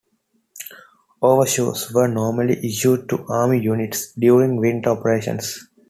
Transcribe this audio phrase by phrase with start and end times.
[1.21, 5.67] Overshoes were normally issued to Army units during winter operations.